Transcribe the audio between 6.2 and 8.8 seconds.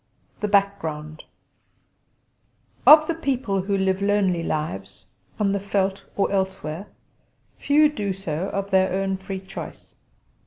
elsewhere, few do so of